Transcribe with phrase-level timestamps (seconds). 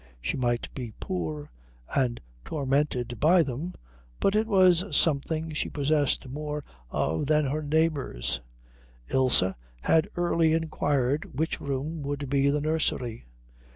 [0.19, 1.51] She might be poor
[1.95, 3.75] and tormented by them,
[4.19, 8.41] but it was something she possessed more of than her neighbours.
[9.09, 9.43] Ilse
[9.81, 13.27] had early inquired which room would be the nursery.